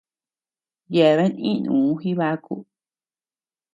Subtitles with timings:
[0.93, 2.55] Yeabean ínuu jibaku.